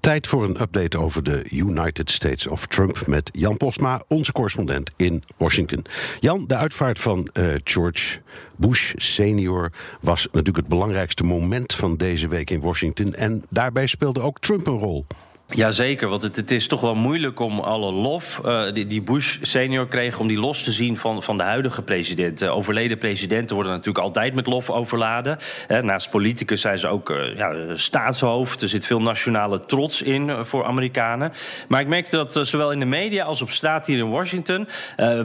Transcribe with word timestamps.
Tijd 0.00 0.26
voor 0.26 0.44
een 0.44 0.60
update 0.60 0.98
over 0.98 1.22
de 1.22 1.44
United 1.50 2.10
States 2.10 2.46
of 2.46 2.66
Trump 2.66 3.06
met 3.06 3.30
Jan 3.32 3.56
Posma, 3.56 4.02
onze 4.08 4.32
correspondent 4.32 4.90
in 4.96 5.22
Washington. 5.36 5.84
Jan, 6.20 6.44
de 6.46 6.56
uitvaart 6.56 7.00
van 7.00 7.30
uh, 7.32 7.54
George 7.64 8.18
Bush 8.56 8.92
senior 8.96 9.72
was 10.00 10.24
natuurlijk 10.24 10.56
het 10.56 10.68
belangrijkste 10.68 11.24
moment 11.24 11.74
van 11.74 11.96
deze 11.96 12.28
week 12.28 12.50
in 12.50 12.60
Washington. 12.60 13.14
En 13.14 13.44
daarbij 13.48 13.86
speelde 13.86 14.20
ook 14.20 14.38
Trump 14.38 14.66
een 14.66 14.78
rol. 14.78 15.06
Jazeker, 15.52 16.08
want 16.08 16.22
het, 16.22 16.36
het, 16.36 16.50
is 16.50 16.66
toch 16.66 16.80
wel 16.80 16.94
moeilijk 16.94 17.40
om 17.40 17.60
alle 17.60 17.92
lof 17.92 18.40
uh, 18.44 18.62
die, 18.72 18.86
die, 18.86 19.02
Bush 19.02 19.38
senior 19.42 19.88
kreeg... 19.88 20.18
om 20.18 20.28
die 20.28 20.38
los 20.38 20.62
te 20.62 20.72
zien 20.72 20.96
van, 20.96 21.22
van 21.22 21.36
de 21.36 21.42
huidige 21.42 21.82
president. 21.82 22.42
Uh, 22.42 22.56
overleden 22.56 22.98
presidenten 22.98 23.54
worden 23.54 23.72
natuurlijk 23.72 24.04
altijd 24.04 24.34
met 24.34 24.46
lof 24.46 24.70
overladen. 24.70 25.38
Uh, 25.68 25.78
naast 25.78 26.10
politicus 26.10 26.60
zijn 26.60 26.78
ze 26.78 26.88
ook 26.88 27.14
ja, 27.36 27.54
staatshoofd. 27.74 28.62
Er 28.62 28.68
zit 28.68 28.86
veel 28.86 29.00
nationale 29.00 29.66
trots 29.66 30.02
in 30.02 30.44
voor 30.44 30.64
Amerikanen. 30.64 31.32
Maar 31.68 31.80
ik 31.80 31.86
merkte 31.86 32.16
dat 32.16 32.48
zowel 32.48 32.72
in 32.72 32.78
de 32.78 32.84
media 32.84 33.24
als 33.24 33.42
op 33.42 33.50
straat 33.50 33.86
hier 33.86 33.98
in 33.98 34.10
Washington... 34.10 34.68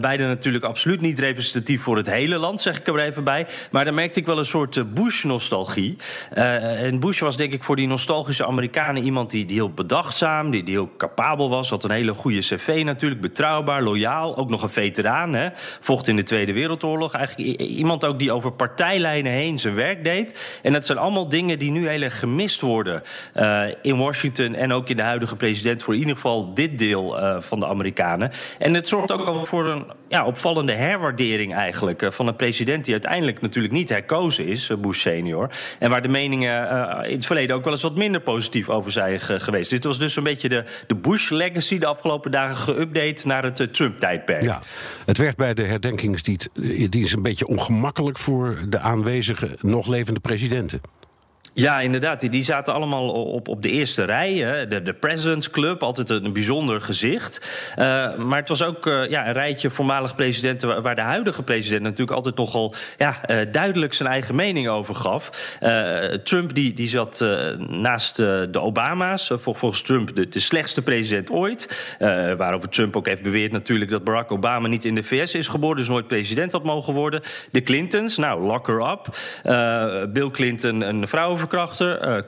beide 0.00 0.26
natuurlijk 0.26 0.64
absoluut 0.64 1.00
niet 1.00 1.18
representatief 1.18 1.82
voor 1.82 1.96
het 1.96 2.10
hele 2.10 2.38
land, 2.38 2.60
zeg 2.60 2.78
ik 2.78 2.86
er 2.86 2.98
even 2.98 3.24
bij... 3.24 3.46
maar 3.70 3.84
daar 3.84 3.94
merkte 3.94 4.20
ik 4.20 4.26
wel 4.26 4.38
een 4.38 4.44
soort 4.44 4.94
Bush-nostalgie. 4.94 5.96
en 6.30 7.00
Bush 7.00 7.20
was 7.20 7.36
denk 7.36 7.52
ik 7.52 7.62
voor 7.62 7.76
die 7.76 7.86
nostalgische 7.86 8.46
Amerikanen 8.46 9.02
iemand 9.02 9.30
die, 9.30 9.44
die 9.44 9.56
heel 9.56 9.70
bedacht 9.70 10.13
die, 10.50 10.62
heel 10.66 10.90
capabel 10.96 11.48
was. 11.48 11.70
Had 11.70 11.84
een 11.84 11.90
hele 11.90 12.14
goede 12.14 12.38
cv 12.38 12.82
natuurlijk, 12.84 13.20
betrouwbaar, 13.20 13.82
loyaal. 13.82 14.36
Ook 14.36 14.50
nog 14.50 14.62
een 14.62 14.68
veteraan, 14.68 15.34
hè. 15.34 15.48
Vocht 15.80 16.08
in 16.08 16.16
de 16.16 16.22
Tweede 16.22 16.52
Wereldoorlog. 16.52 17.14
Eigenlijk 17.14 17.60
iemand 17.60 18.04
ook 18.04 18.18
die 18.18 18.32
over 18.32 18.52
partijlijnen 18.52 19.32
heen 19.32 19.58
zijn 19.58 19.74
werk 19.74 20.04
deed. 20.04 20.58
En 20.62 20.72
dat 20.72 20.86
zijn 20.86 20.98
allemaal 20.98 21.28
dingen 21.28 21.58
die 21.58 21.70
nu 21.70 21.88
heel 21.88 22.00
erg 22.00 22.18
gemist 22.18 22.60
worden 22.60 23.02
uh, 23.36 23.62
in 23.82 23.96
Washington... 23.96 24.54
en 24.54 24.72
ook 24.72 24.88
in 24.88 24.96
de 24.96 25.02
huidige 25.02 25.36
president 25.36 25.82
voor 25.82 25.94
in 25.94 26.00
ieder 26.00 26.14
geval 26.14 26.54
dit 26.54 26.78
deel 26.78 27.20
uh, 27.20 27.40
van 27.40 27.60
de 27.60 27.66
Amerikanen. 27.66 28.30
En 28.58 28.74
het 28.74 28.88
zorgt 28.88 29.12
ook 29.12 29.26
al 29.26 29.44
voor 29.44 29.66
een 29.66 29.84
ja, 30.08 30.24
opvallende 30.24 30.72
herwaardering 30.72 31.54
eigenlijk... 31.54 32.02
Uh, 32.02 32.10
van 32.10 32.26
een 32.26 32.36
president 32.36 32.84
die 32.84 32.92
uiteindelijk 32.92 33.40
natuurlijk 33.40 33.74
niet 33.74 33.88
herkozen 33.88 34.46
is, 34.46 34.70
Bush 34.78 35.00
senior. 35.00 35.50
En 35.78 35.90
waar 35.90 36.02
de 36.02 36.08
meningen 36.08 36.68
in 37.04 37.16
het 37.16 37.26
verleden 37.26 37.56
ook 37.56 37.64
wel 37.64 37.72
eens 37.72 37.82
wat 37.82 37.96
minder 37.96 38.20
positief 38.20 38.68
over 38.68 38.90
zijn 38.90 39.20
geweest. 39.20 39.70
Dit 39.70 39.84
was 39.84 39.98
dus 40.04 40.16
een 40.16 40.22
beetje 40.22 40.48
de, 40.48 40.64
de 40.86 40.94
Bush-legacy 40.94 41.78
de 41.78 41.86
afgelopen 41.86 42.30
dagen 42.30 42.74
geüpdate 42.74 43.26
naar 43.26 43.44
het 43.44 43.60
uh, 43.60 43.66
Trump-tijdperk. 43.66 44.42
Ja, 44.42 44.62
het 45.06 45.18
werd 45.18 45.36
bij 45.36 45.54
de 45.54 45.62
herdenkingsdienst 45.62 46.48
die 46.90 47.04
is 47.04 47.12
een 47.12 47.22
beetje 47.22 47.46
ongemakkelijk 47.46 48.18
voor 48.18 48.58
de 48.68 48.78
aanwezige 48.78 49.56
nog 49.60 49.86
levende 49.86 50.20
presidenten. 50.20 50.80
Ja, 51.54 51.80
inderdaad. 51.80 52.30
Die, 52.30 52.42
zaten 52.42 52.74
allemaal 52.74 53.08
op, 53.08 53.48
op 53.48 53.62
de 53.62 53.70
eerste 53.70 54.04
rij. 54.04 54.66
De, 54.68 54.82
de 54.82 54.92
President's 54.92 55.50
Club, 55.50 55.82
altijd 55.82 56.10
een, 56.10 56.32
bijzonder 56.32 56.80
gezicht. 56.80 57.40
Uh, 57.70 58.16
maar 58.16 58.38
het 58.38 58.48
was 58.48 58.62
ook 58.62 58.86
uh, 58.86 59.08
ja, 59.08 59.26
een 59.26 59.32
rijtje 59.32 59.70
voormalig 59.70 60.14
presidenten... 60.14 60.82
waar 60.82 60.94
de 60.94 61.00
huidige 61.00 61.42
president 61.42 61.82
natuurlijk 61.82 62.16
altijd 62.16 62.36
nogal 62.36 62.74
ja, 62.98 63.20
uh, 63.30 63.36
duidelijk 63.52 63.94
zijn 63.94 64.08
eigen 64.08 64.34
mening 64.34 64.68
over 64.68 64.94
gaf. 64.94 65.30
Trump 66.24 66.54
die, 66.54 66.74
die 66.74 66.88
zat 66.88 67.24
naast 67.68 68.16
de 68.16 68.60
Obama's. 68.60 69.30
volgens 69.34 69.82
Trump 69.82 70.16
de, 70.16 70.28
de 70.28 70.40
slechtste 70.40 70.82
president 70.82 71.30
ooit. 71.30 71.94
waarover 72.36 72.68
Trump 72.68 72.96
ook 72.96 73.06
heeft 73.06 73.22
beweerd 73.22 73.52
natuurlijk... 73.52 73.90
dat 73.90 74.04
Barack 74.04 74.32
Obama 74.32 74.68
niet 74.68 74.84
in 74.84 74.94
de 74.94 75.02
VS 75.02 75.34
is 75.34 75.48
geboren... 75.48 75.76
dus 75.76 75.88
nooit 75.88 76.06
president 76.06 76.52
had 76.52 76.64
mogen 76.64 76.94
worden. 76.94 77.22
De 77.50 77.62
Clintons, 77.62 78.16
nou, 78.16 78.42
lock 78.42 78.66
her 78.66 78.90
up. 78.90 79.16
Bill 80.12 80.30
Clinton, 80.30 80.80
een 80.80 81.08
vrouw 81.08 81.36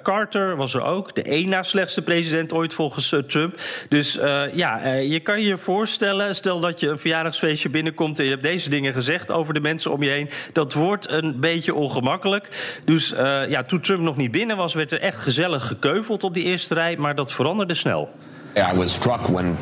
Carter 0.03 0.57
was 0.57 0.75
er 0.75 0.83
ook. 0.83 1.15
De 1.15 1.23
één 1.23 1.49
na 1.49 1.63
slechtste 1.63 2.03
president 2.03 2.53
ooit 2.53 2.75
volgens 2.75 3.15
Trump. 3.27 3.61
Dus 3.89 4.19
ja, 4.53 4.93
je 4.93 5.21
kan 5.21 5.41
je 5.41 5.57
voorstellen, 5.57 6.35
stel 6.35 6.61
dat 6.61 6.81
je 6.81 6.89
een 6.89 6.99
verjaardagsfeestje 6.99 7.69
binnenkomt... 7.69 8.19
en 8.19 8.25
je 8.25 8.31
hebt 8.31 8.43
deze 8.43 8.71
dingen 8.71 8.93
gezegd 8.93 9.31
over 9.31 9.55
de 9.55 9.61
mensen 9.61 9.93
om 9.93 10.03
je 10.03 10.11
heen. 10.11 10.31
Dat 10.53 10.73
wordt 10.73 11.11
een 11.11 11.41
beetje 11.41 11.75
ongemakkelijk. 11.75 12.79
Dus 12.85 13.15
ja, 13.49 13.63
toen 13.63 13.81
Trump 13.81 14.01
nog 14.01 14.17
niet 14.17 14.31
binnen 14.31 14.57
was, 14.57 14.75
werd 14.75 14.93
er 14.93 15.01
echt 15.01 15.19
gezellig 15.19 15.67
gekeuveld 15.67 16.25
op 16.25 16.35
die 16.35 16.45
eerste 16.45 16.75
rij. 16.75 16.97
Maar 16.97 17.15
dat 17.15 17.33
veranderde 17.33 17.75
snel. 17.75 18.11
Was 18.75 18.95
struck 18.95 19.27
when 19.27 19.57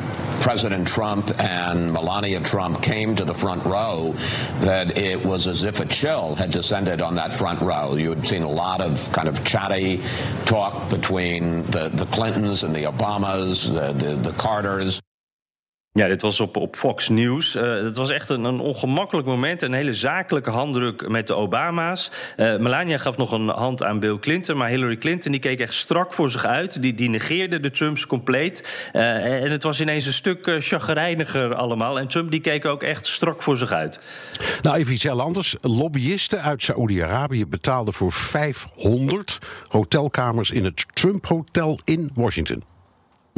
President 0.45 0.87
Trump 0.87 1.31
and 1.41 1.91
Melania 1.91 2.39
Trump 2.39 2.83
came 2.83 3.15
to 3.15 3.25
the 3.25 3.33
front 3.33 3.65
row 3.65 4.13
that 4.59 4.95
it 4.95 5.25
was 5.25 5.47
as 5.47 5.63
if 5.63 5.79
a 5.79 5.87
chill 5.87 6.35
had 6.35 6.51
descended 6.51 7.01
on 7.01 7.15
that 7.15 7.33
front 7.33 7.59
row. 7.61 7.95
You 7.95 8.09
had 8.11 8.27
seen 8.27 8.43
a 8.43 8.49
lot 8.51 8.79
of 8.79 9.11
kind 9.11 9.27
of 9.27 9.43
chatty 9.43 10.03
talk 10.45 10.91
between 10.91 11.63
the, 11.71 11.89
the 11.89 12.05
Clintons 12.05 12.63
and 12.63 12.75
the 12.75 12.83
Obamas, 12.83 13.63
the, 13.63 13.93
the, 13.93 14.13
the 14.17 14.33
Carters. 14.33 15.01
Ja, 15.97 16.07
dit 16.07 16.21
was 16.21 16.39
op, 16.39 16.57
op 16.57 16.75
Fox 16.75 17.09
News. 17.09 17.55
Uh, 17.55 17.83
het 17.83 17.97
was 17.97 18.09
echt 18.09 18.29
een, 18.29 18.43
een, 18.43 18.59
ongemakkelijk 18.59 19.27
moment. 19.27 19.61
Een 19.61 19.73
hele 19.73 19.93
zakelijke 19.93 20.49
handdruk 20.49 21.07
met 21.07 21.27
de 21.27 21.33
Obama's. 21.33 22.11
Uh, 22.37 22.57
Melania 22.57 22.97
gaf 22.97 23.17
nog 23.17 23.31
een 23.31 23.47
hand 23.47 23.83
aan 23.83 23.99
Bill 23.99 24.19
Clinton. 24.19 24.57
Maar 24.57 24.69
Hillary 24.69 24.97
Clinton 24.97 25.31
die 25.31 25.41
keek 25.41 25.59
echt 25.59 25.73
strak 25.73 26.13
voor 26.13 26.31
zich 26.31 26.45
uit. 26.45 26.81
Die, 26.81 26.93
die 26.93 27.09
negeerde 27.09 27.59
de 27.59 27.71
Trumps 27.71 28.07
compleet. 28.07 28.89
Uh, 28.93 29.43
en 29.43 29.51
het 29.51 29.63
was 29.63 29.81
ineens 29.81 30.05
een 30.05 30.13
stuk 30.13 30.55
chagrijniger 30.59 31.55
allemaal. 31.55 31.99
En 31.99 32.07
Trump 32.07 32.31
die 32.31 32.41
keek 32.41 32.65
ook 32.65 32.83
echt 32.83 33.07
strak 33.07 33.41
voor 33.41 33.57
zich 33.57 33.71
uit. 33.71 33.99
Nou, 34.61 34.77
even 34.77 34.93
iets 34.93 35.03
heel 35.03 35.21
anders. 35.21 35.55
Lobbyisten 35.61 36.41
uit 36.41 36.63
Saoedi-Arabië 36.63 37.45
betaalden 37.45 37.93
voor 37.93 38.11
500 38.11 39.39
hotelkamers 39.69 40.51
in 40.51 40.63
het 40.63 40.85
Trump 40.93 41.25
Hotel 41.25 41.79
in 41.83 42.09
Washington. 42.13 42.74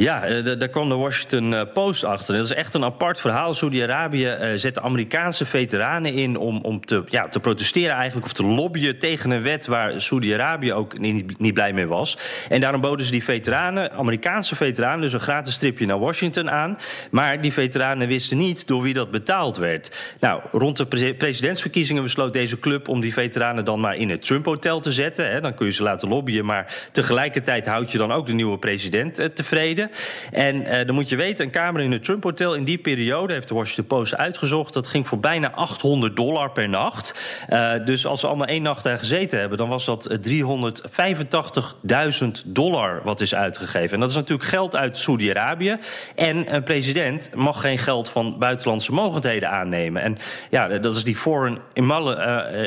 Ja, 0.00 0.24
eh, 0.24 0.58
daar 0.58 0.68
kwam 0.68 0.88
de 0.88 0.94
Washington 0.94 1.54
eh, 1.54 1.62
Post 1.72 2.04
achter. 2.04 2.36
Dat 2.36 2.44
is 2.44 2.54
echt 2.54 2.74
een 2.74 2.84
apart 2.84 3.20
verhaal. 3.20 3.54
Saudi-Arabië 3.54 4.36
uh, 4.40 4.48
zet 4.54 4.78
Amerikaanse 4.78 5.46
veteranen 5.46 6.14
in 6.14 6.36
om, 6.36 6.60
om 6.62 6.84
te, 6.84 7.04
ja, 7.08 7.28
te 7.28 7.40
protesteren 7.40 7.94
eigenlijk... 7.94 8.26
of 8.26 8.32
te 8.32 8.44
lobbyen 8.44 8.98
tegen 8.98 9.30
een 9.30 9.42
wet 9.42 9.66
waar 9.66 10.00
Saudi-Arabië 10.00 10.72
ook 10.72 10.98
niet, 10.98 11.54
blij 11.54 11.72
mee 11.72 11.86
was. 11.86 12.18
En 12.48 12.60
daarom 12.60 12.80
boden 12.80 13.06
ze 13.06 13.12
die 13.12 13.24
veteranen, 13.24 13.92
Amerikaanse 13.92 14.56
veteranen... 14.56 15.00
dus 15.00 15.12
een 15.12 15.20
gratis 15.20 15.54
stripje 15.54 15.86
naar 15.86 15.98
Washington 15.98 16.50
aan. 16.50 16.78
Maar 17.10 17.40
die 17.40 17.52
veteranen 17.52 18.08
wisten 18.08 18.38
niet 18.38 18.66
door 18.66 18.82
wie 18.82 18.94
dat 18.94 19.10
betaald 19.10 19.56
werd. 19.56 20.14
Nou, 20.20 20.42
rond 20.50 20.76
de 20.76 21.14
presidentsverkiezingen 21.14 22.02
besloot 22.02 22.32
deze 22.32 22.58
club... 22.58 22.88
om 22.88 23.00
die 23.00 23.12
veteranen 23.12 23.64
dan 23.64 23.80
maar 23.80 23.96
in 23.96 24.10
het 24.10 24.22
Trump-hotel 24.22 24.80
te 24.80 24.92
zetten. 24.92 25.42
Dan 25.42 25.54
kun 25.54 25.66
je 25.66 25.72
ze 25.72 25.82
laten 25.82 26.08
lobbyen, 26.08 26.44
maar 26.44 26.88
tegelijkertijd 26.92 27.66
houd 27.66 27.92
je 27.92 27.98
dan 27.98 28.12
ook 28.12 28.26
de 28.26 28.32
nieuwe 28.32 28.58
president 28.58 29.30
tevreden. 29.34 29.87
En 30.32 30.56
uh, 30.56 30.86
dan 30.86 30.94
moet 30.94 31.08
je 31.08 31.16
weten, 31.16 31.44
een 31.44 31.50
kamer 31.50 31.80
in 31.80 31.92
het 31.92 32.04
Trump 32.04 32.22
Hotel 32.22 32.54
in 32.54 32.64
die 32.64 32.78
periode, 32.78 33.32
heeft 33.32 33.48
de 33.48 33.54
Washington 33.54 33.86
Post 33.86 34.16
uitgezocht, 34.16 34.72
dat 34.72 34.86
ging 34.86 35.08
voor 35.08 35.18
bijna 35.18 35.50
800 35.50 36.16
dollar 36.16 36.50
per 36.50 36.68
nacht. 36.68 37.14
Uh, 37.48 37.72
dus 37.84 38.06
als 38.06 38.20
ze 38.20 38.26
allemaal 38.26 38.46
één 38.46 38.62
nacht 38.62 38.82
daar 38.82 38.98
gezeten 38.98 39.38
hebben, 39.40 39.58
dan 39.58 39.68
was 39.68 39.84
dat 39.84 40.18
385.000 40.28 42.26
dollar 42.44 43.00
wat 43.04 43.20
is 43.20 43.34
uitgegeven. 43.34 43.94
En 43.94 44.00
dat 44.00 44.08
is 44.08 44.14
natuurlijk 44.14 44.48
geld 44.48 44.76
uit 44.76 44.96
Saudi-Arabië. 44.96 45.78
En 46.14 46.54
een 46.54 46.62
president 46.62 47.30
mag 47.34 47.60
geen 47.60 47.78
geld 47.78 48.08
van 48.08 48.38
buitenlandse 48.38 48.92
mogendheden 48.92 49.50
aannemen. 49.50 50.02
En 50.02 50.18
ja, 50.50 50.68
dat 50.68 50.96
is 50.96 51.04
die 51.04 51.16
Foreign 51.16 51.58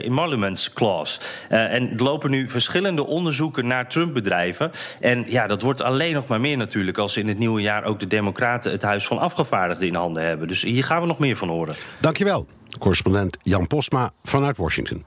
Emoluments 0.04 0.74
Clause. 0.74 1.20
en 1.50 1.92
er 1.92 2.04
lopen 2.04 2.32
nu 2.32 2.50
verschillende 2.50 3.06
onderzoeken 3.06 3.68
naar 3.68 3.90
Trump-bedrijven. 3.90 4.72
En 5.00 5.26
ja, 5.28 5.48
dat 5.48 5.62
wordt 5.62 5.82
alleen 5.82 6.14
nog 6.14 6.28
maar 6.28 6.40
meer 6.40 6.58
natuurlijk 6.58 6.98
als 6.98 7.11
in 7.18 7.28
het 7.28 7.38
nieuwe 7.38 7.62
jaar 7.62 7.84
ook 7.84 8.00
de 8.00 8.08
Democraten 8.08 8.72
het 8.72 8.82
Huis 8.82 9.08
van 9.08 9.20
Afgevaardigden 9.20 9.88
in 9.88 9.96
handen 9.96 10.24
hebben. 10.24 10.48
Dus 10.48 10.62
hier 10.62 10.84
gaan 10.84 11.02
we 11.02 11.08
nog 11.08 11.20
meer 11.20 11.38
van 11.38 11.50
horen. 11.50 11.76
Dankjewel, 12.00 12.48
correspondent 12.80 13.38
Jan 13.42 13.68
Posma 13.68 14.12
vanuit 14.24 14.58
Washington. 14.58 15.04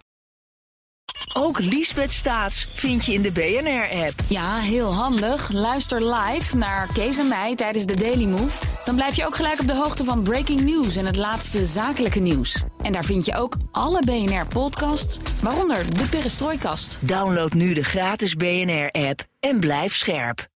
Ook 1.36 1.58
Liesbeth 1.58 2.12
Staats 2.12 2.64
vind 2.64 3.04
je 3.04 3.12
in 3.12 3.22
de 3.22 3.32
BNR-app. 3.32 4.20
Ja, 4.28 4.56
heel 4.56 4.92
handig. 4.92 5.52
Luister 5.52 6.14
live 6.14 6.56
naar 6.56 6.88
Kees 6.92 7.18
en 7.18 7.28
mij 7.28 7.54
tijdens 7.54 7.86
de 7.86 7.96
Daily 7.96 8.24
Move. 8.24 8.64
Dan 8.84 8.94
blijf 8.94 9.16
je 9.16 9.26
ook 9.26 9.36
gelijk 9.36 9.60
op 9.60 9.66
de 9.66 9.76
hoogte 9.76 10.04
van 10.04 10.22
breaking 10.22 10.60
news 10.60 10.96
en 10.96 11.06
het 11.06 11.16
laatste 11.16 11.64
zakelijke 11.64 12.20
nieuws. 12.20 12.64
En 12.82 12.92
daar 12.92 13.04
vind 13.04 13.24
je 13.24 13.36
ook 13.36 13.56
alle 13.72 14.02
BNR-podcasts, 14.04 15.18
waaronder 15.40 15.98
de 15.98 16.08
Perestrooikast. 16.08 16.98
Download 17.00 17.52
nu 17.52 17.74
de 17.74 17.84
gratis 17.84 18.34
BNR-app 18.34 19.24
en 19.40 19.60
blijf 19.60 19.94
scherp. 19.94 20.52